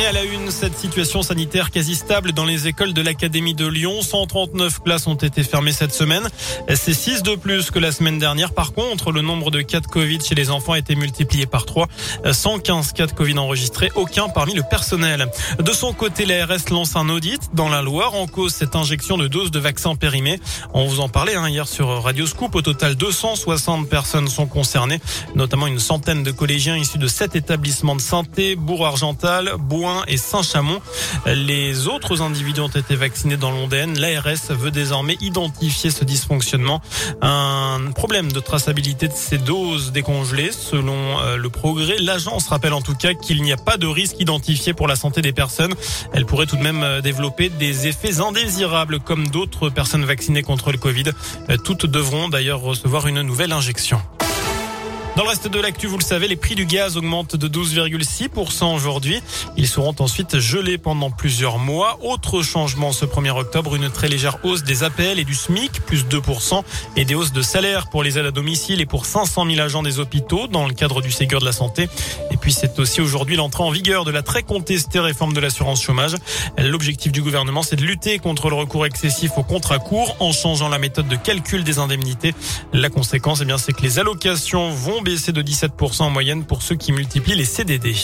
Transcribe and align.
Et 0.00 0.06
à 0.06 0.12
la 0.12 0.22
une, 0.22 0.52
cette 0.52 0.78
situation 0.78 1.22
sanitaire 1.22 1.72
quasi 1.72 1.96
stable 1.96 2.30
dans 2.30 2.44
les 2.44 2.68
écoles 2.68 2.92
de 2.92 3.02
l'Académie 3.02 3.54
de 3.54 3.66
Lyon. 3.66 4.00
139 4.00 4.82
classes 4.84 5.08
ont 5.08 5.16
été 5.16 5.42
fermées 5.42 5.72
cette 5.72 5.92
semaine. 5.92 6.28
C'est 6.72 6.94
6 6.94 7.24
de 7.24 7.34
plus 7.34 7.72
que 7.72 7.80
la 7.80 7.90
semaine 7.90 8.20
dernière. 8.20 8.52
Par 8.52 8.74
contre, 8.74 9.10
le 9.10 9.22
nombre 9.22 9.50
de 9.50 9.60
cas 9.60 9.80
de 9.80 9.88
Covid 9.88 10.20
chez 10.20 10.36
les 10.36 10.50
enfants 10.50 10.74
a 10.74 10.78
été 10.78 10.94
multiplié 10.94 11.46
par 11.46 11.66
3. 11.66 11.88
115 12.30 12.92
cas 12.92 13.06
de 13.06 13.12
Covid 13.12 13.38
enregistrés, 13.38 13.90
aucun 13.96 14.28
parmi 14.28 14.54
le 14.54 14.62
personnel. 14.62 15.26
De 15.58 15.72
son 15.72 15.92
côté, 15.92 16.26
l'ARS 16.26 16.70
lance 16.70 16.94
un 16.94 17.08
audit 17.08 17.50
dans 17.54 17.68
la 17.68 17.82
Loire 17.82 18.14
en 18.14 18.28
cause 18.28 18.54
cette 18.54 18.76
injection 18.76 19.18
de 19.18 19.26
doses 19.26 19.50
de 19.50 19.58
vaccins 19.58 19.96
périmés. 19.96 20.38
On 20.74 20.86
vous 20.86 21.00
en 21.00 21.08
parlait 21.08 21.34
hein, 21.34 21.48
hier 21.48 21.66
sur 21.66 21.88
Radio 22.04 22.24
Scoop. 22.26 22.54
Au 22.54 22.62
total, 22.62 22.94
260 22.94 23.88
personnes 23.88 24.28
sont 24.28 24.46
concernées, 24.46 25.00
notamment 25.34 25.66
une 25.66 25.80
centaine 25.80 26.22
de 26.22 26.30
collégiens 26.30 26.76
issus 26.76 26.98
de 26.98 27.08
sept 27.08 27.34
établissements 27.34 27.96
de 27.96 28.00
santé, 28.00 28.54
Bourg-Argental, 28.54 29.54
Et 30.06 30.16
Saint-Chamond. 30.16 30.80
Les 31.26 31.86
autres 31.86 32.22
individus 32.22 32.60
ont 32.60 32.68
été 32.68 32.96
vaccinés 32.96 33.36
dans 33.36 33.50
l'Ondenne. 33.50 33.98
L'ARS 33.98 34.50
veut 34.50 34.70
désormais 34.70 35.16
identifier 35.20 35.90
ce 35.90 36.04
dysfonctionnement. 36.04 36.80
Un 37.22 37.90
problème 37.94 38.32
de 38.32 38.40
traçabilité 38.40 39.08
de 39.08 39.12
ces 39.14 39.38
doses 39.38 39.92
décongelées. 39.92 40.52
Selon 40.52 41.18
euh, 41.20 41.36
le 41.36 41.48
progrès, 41.48 41.96
l'agence 41.98 42.48
rappelle 42.48 42.72
en 42.72 42.82
tout 42.82 42.94
cas 42.94 43.14
qu'il 43.14 43.42
n'y 43.42 43.52
a 43.52 43.56
pas 43.56 43.76
de 43.76 43.86
risque 43.86 44.20
identifié 44.20 44.72
pour 44.74 44.88
la 44.88 44.96
santé 44.96 45.22
des 45.22 45.32
personnes. 45.32 45.74
Elle 46.12 46.26
pourrait 46.26 46.46
tout 46.46 46.56
de 46.56 46.62
même 46.62 46.82
euh, 46.82 47.00
développer 47.00 47.48
des 47.48 47.86
effets 47.86 48.20
indésirables 48.20 49.00
comme 49.00 49.28
d'autres 49.28 49.68
personnes 49.70 50.04
vaccinées 50.04 50.42
contre 50.42 50.72
le 50.72 50.78
Covid. 50.78 51.10
Euh, 51.50 51.56
toutes 51.56 51.86
devront 51.86 52.28
d'ailleurs 52.28 52.60
recevoir 52.60 53.06
une 53.06 53.22
nouvelle 53.22 53.52
injection. 53.52 54.00
Dans 55.18 55.24
le 55.24 55.30
reste 55.30 55.48
de 55.48 55.58
l'actu, 55.58 55.88
vous 55.88 55.98
le 55.98 56.04
savez, 56.04 56.28
les 56.28 56.36
prix 56.36 56.54
du 56.54 56.64
gaz 56.64 56.96
augmentent 56.96 57.34
de 57.34 57.48
12,6% 57.48 58.72
aujourd'hui. 58.72 59.20
Ils 59.56 59.66
seront 59.66 59.96
ensuite 59.98 60.38
gelés 60.38 60.78
pendant 60.78 61.10
plusieurs 61.10 61.58
mois. 61.58 61.98
Autre 62.04 62.40
changement 62.42 62.92
ce 62.92 63.04
1er 63.04 63.30
octobre, 63.30 63.74
une 63.74 63.90
très 63.90 64.06
légère 64.06 64.38
hausse 64.44 64.62
des 64.62 64.84
APL 64.84 65.18
et 65.18 65.24
du 65.24 65.34
SMIC, 65.34 65.84
plus 65.84 66.04
2%, 66.04 66.62
et 66.94 67.04
des 67.04 67.16
hausses 67.16 67.32
de 67.32 67.42
salaire 67.42 67.90
pour 67.90 68.04
les 68.04 68.16
aides 68.16 68.26
à 68.26 68.30
domicile 68.30 68.80
et 68.80 68.86
pour 68.86 69.06
500 69.06 69.44
000 69.50 69.60
agents 69.60 69.82
des 69.82 69.98
hôpitaux 69.98 70.46
dans 70.46 70.68
le 70.68 70.72
cadre 70.72 71.02
du 71.02 71.10
Ségur 71.10 71.40
de 71.40 71.46
la 71.46 71.50
Santé. 71.50 71.88
Puis 72.48 72.56
c'est 72.58 72.78
aussi 72.78 73.02
aujourd'hui 73.02 73.36
l'entrée 73.36 73.62
en 73.62 73.70
vigueur 73.70 74.06
de 74.06 74.10
la 74.10 74.22
très 74.22 74.42
contestée 74.42 75.00
réforme 75.00 75.34
de 75.34 75.40
l'assurance 75.40 75.82
chômage. 75.82 76.14
L'objectif 76.56 77.12
du 77.12 77.20
gouvernement, 77.20 77.62
c'est 77.62 77.76
de 77.76 77.84
lutter 77.84 78.18
contre 78.18 78.48
le 78.48 78.56
recours 78.56 78.86
excessif 78.86 79.32
aux 79.36 79.42
contrats 79.42 79.78
courts 79.78 80.16
en 80.18 80.32
changeant 80.32 80.70
la 80.70 80.78
méthode 80.78 81.08
de 81.08 81.16
calcul 81.16 81.62
des 81.62 81.78
indemnités. 81.78 82.34
La 82.72 82.88
conséquence, 82.88 83.40
eh 83.42 83.44
bien, 83.44 83.58
c'est 83.58 83.74
que 83.74 83.82
les 83.82 83.98
allocations 83.98 84.70
vont 84.70 85.02
baissé 85.02 85.30
de 85.30 85.42
17% 85.42 86.04
en 86.04 86.08
moyenne 86.08 86.44
pour 86.44 86.62
ceux 86.62 86.74
qui 86.74 86.92
multiplient 86.92 87.34
les 87.34 87.44
CDD. 87.44 87.94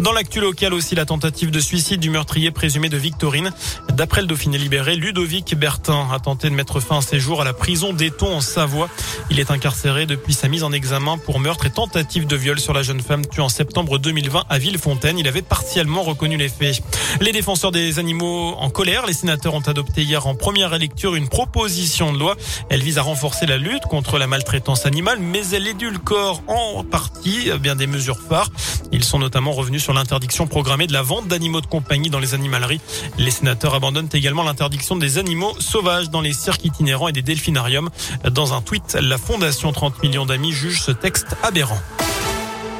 Dans 0.00 0.12
l'actu 0.12 0.38
local 0.38 0.74
aussi, 0.74 0.94
la 0.94 1.04
tentative 1.04 1.50
de 1.50 1.58
suicide 1.58 1.98
du 1.98 2.10
meurtrier 2.10 2.52
présumé 2.52 2.88
de 2.88 2.96
Victorine. 2.96 3.50
D'après 3.94 4.20
le 4.20 4.28
Dauphiné 4.28 4.58
libéré, 4.58 4.94
Ludovic 4.94 5.56
Bertin 5.56 6.06
a 6.12 6.20
tenté 6.20 6.48
de 6.50 6.54
mettre 6.54 6.78
fin 6.78 6.98
à 6.98 7.02
ses 7.02 7.18
jours 7.18 7.40
à 7.40 7.44
la 7.44 7.52
prison 7.52 7.92
d'Eton 7.92 8.32
en 8.32 8.40
Savoie. 8.40 8.88
Il 9.28 9.40
est 9.40 9.50
incarcéré 9.50 10.06
depuis 10.06 10.34
sa 10.34 10.46
mise 10.46 10.62
en 10.62 10.70
examen 10.70 11.18
pour 11.18 11.40
meurtre 11.40 11.66
et 11.66 11.70
tentative 11.70 12.28
de 12.28 12.36
viol 12.36 12.60
sur 12.60 12.72
la 12.72 12.82
jeune 12.82 13.00
femme 13.00 13.26
tuée 13.26 13.42
en 13.42 13.48
septembre 13.48 13.87
2020 13.96 14.44
à 14.50 14.58
Villefontaine. 14.58 15.18
Il 15.18 15.26
avait 15.26 15.40
partiellement 15.40 16.02
reconnu 16.02 16.36
les 16.36 16.50
faits. 16.50 16.82
Les 17.20 17.32
défenseurs 17.32 17.72
des 17.72 17.98
animaux 17.98 18.54
en 18.58 18.68
colère, 18.68 19.06
les 19.06 19.14
sénateurs 19.14 19.54
ont 19.54 19.60
adopté 19.60 20.02
hier 20.02 20.26
en 20.26 20.34
première 20.34 20.76
lecture 20.76 21.14
une 21.14 21.28
proposition 21.28 22.12
de 22.12 22.18
loi. 22.18 22.36
Elle 22.68 22.82
vise 22.82 22.98
à 22.98 23.02
renforcer 23.02 23.46
la 23.46 23.56
lutte 23.56 23.84
contre 23.84 24.18
la 24.18 24.26
maltraitance 24.26 24.84
animale, 24.84 25.20
mais 25.20 25.48
elle 25.52 25.66
édulcore 25.66 26.42
en 26.48 26.84
partie 26.84 27.50
bien 27.60 27.76
des 27.76 27.86
mesures 27.86 28.20
phares. 28.20 28.50
Ils 28.92 29.04
sont 29.04 29.18
notamment 29.18 29.52
revenus 29.52 29.82
sur 29.82 29.94
l'interdiction 29.94 30.46
programmée 30.46 30.86
de 30.86 30.92
la 30.92 31.02
vente 31.02 31.28
d'animaux 31.28 31.60
de 31.60 31.66
compagnie 31.66 32.10
dans 32.10 32.18
les 32.18 32.34
animaleries. 32.34 32.80
Les 33.16 33.30
sénateurs 33.30 33.74
abandonnent 33.74 34.08
également 34.12 34.42
l'interdiction 34.42 34.96
des 34.96 35.18
animaux 35.18 35.54
sauvages 35.60 36.10
dans 36.10 36.20
les 36.20 36.32
cirques 36.32 36.64
itinérants 36.64 37.08
et 37.08 37.12
des 37.12 37.22
delphinariums. 37.22 37.90
Dans 38.30 38.52
un 38.52 38.60
tweet, 38.60 38.98
la 39.00 39.18
Fondation 39.18 39.72
30 39.72 40.02
millions 40.02 40.26
d'amis 40.26 40.52
juge 40.52 40.82
ce 40.82 40.90
texte 40.90 41.36
aberrant. 41.42 41.78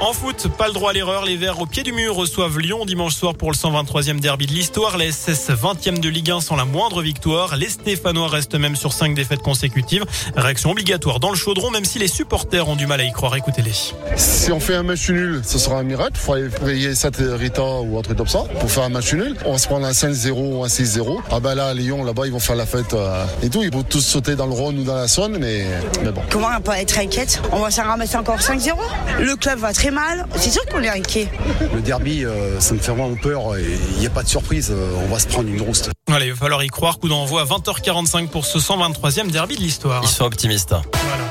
En 0.00 0.14
foot, 0.14 0.48
pas 0.56 0.66
le 0.66 0.72
droit 0.72 0.90
à 0.90 0.92
l'erreur. 0.94 1.26
Les 1.26 1.36
Verts 1.36 1.60
au 1.60 1.66
pied 1.66 1.82
du 1.82 1.92
mur 1.92 2.14
reçoivent 2.14 2.58
Lyon 2.58 2.86
dimanche 2.86 3.14
soir 3.14 3.34
pour 3.34 3.50
le 3.50 3.56
123e 3.56 4.18
derby 4.18 4.46
de 4.46 4.52
l'histoire. 4.52 4.96
Les 4.96 5.12
SS 5.12 5.50
20e 5.50 6.00
de 6.00 6.08
Ligue 6.08 6.30
1 6.30 6.40
sans 6.40 6.56
la 6.56 6.64
moindre 6.64 7.02
victoire. 7.02 7.54
Les 7.56 7.68
Stéphanois 7.68 8.28
restent 8.28 8.54
même 8.54 8.76
sur 8.76 8.94
5 8.94 9.14
défaites 9.14 9.42
consécutives. 9.42 10.06
Réaction 10.36 10.70
obligatoire 10.70 11.20
dans 11.20 11.28
le 11.28 11.36
chaudron, 11.36 11.70
même 11.70 11.84
si 11.84 11.98
les 11.98 12.08
supporters 12.08 12.66
ont 12.66 12.76
du 12.76 12.86
mal 12.86 13.00
à 13.00 13.04
y 13.04 13.12
croire. 13.12 13.36
Écoutez-les. 13.36 13.74
Si 14.16 14.50
on 14.50 14.58
fait 14.58 14.74
un 14.74 14.84
match 14.84 15.10
nul, 15.10 15.42
ce 15.44 15.58
sera 15.58 15.76
un 15.76 15.82
miracle. 15.82 16.12
Il 16.14 16.20
faudrait 16.20 16.48
payer 16.48 16.94
7 16.94 17.16
Rita 17.36 17.62
ou 17.62 17.98
un 17.98 18.02
truc 18.02 18.16
comme 18.16 18.26
ça 18.26 18.44
pour 18.58 18.70
faire 18.70 18.84
un 18.84 18.88
match 18.88 19.12
nul. 19.12 19.36
On 19.44 19.52
va 19.52 19.58
se 19.58 19.66
prendre 19.66 19.84
un 19.84 19.92
5-0 19.92 20.30
ou 20.32 20.64
un 20.64 20.68
6-0. 20.68 21.18
Ah 21.30 21.40
ben 21.40 21.54
là, 21.54 21.74
Lyon, 21.74 22.04
là-bas, 22.04 22.24
ils 22.24 22.32
vont 22.32 22.40
faire 22.40 22.56
la 22.56 22.66
fête 22.66 22.94
euh, 22.94 23.26
et 23.42 23.50
tout. 23.50 23.62
Ils 23.62 23.72
vont 23.72 23.82
tous 23.82 24.00
sauter 24.00 24.34
dans 24.34 24.46
le 24.46 24.54
Rhône 24.54 24.78
ou 24.78 24.84
dans 24.84 24.96
la 24.96 25.08
Saône, 25.08 25.36
mais, 25.38 25.66
mais 26.02 26.10
bon. 26.10 26.22
Comment 26.30 26.48
on 26.56 26.60
peut 26.62 26.72
être 26.72 26.98
inquiète? 26.98 27.42
On 27.52 27.58
va 27.58 27.70
s'en 27.70 27.82
ramasser 27.82 28.16
encore 28.16 28.38
5-0 28.38 28.72
Le 29.20 29.36
club 29.36 29.58
va 29.58 29.74
très 29.74 29.89
mal. 29.90 30.26
C'est 30.36 30.50
sûr 30.50 30.64
qu'on 30.66 30.82
est 30.82 30.88
inquiet. 30.88 31.28
Le 31.74 31.80
derby, 31.80 32.24
euh, 32.24 32.60
ça 32.60 32.74
me 32.74 32.78
fait 32.78 32.92
vraiment 32.92 33.14
peur. 33.16 33.58
Il 33.58 33.98
n'y 33.98 34.06
a 34.06 34.10
pas 34.10 34.22
de 34.22 34.28
surprise. 34.28 34.70
Euh, 34.70 35.04
on 35.04 35.12
va 35.12 35.18
se 35.18 35.26
prendre 35.26 35.48
une 35.48 35.60
rouste. 35.60 35.90
Allez, 36.10 36.26
il 36.26 36.32
va 36.32 36.38
falloir 36.38 36.62
y 36.62 36.68
croire. 36.68 36.98
Coup 36.98 37.08
d'envoi 37.08 37.42
à 37.42 37.44
20h45 37.44 38.28
pour 38.28 38.44
ce 38.44 38.58
123e 38.58 39.30
derby 39.30 39.56
de 39.56 39.62
l'histoire. 39.62 40.02
Ils 40.02 40.08
sont 40.08 40.24
optimistes. 40.24 40.70
Voilà. 40.70 41.24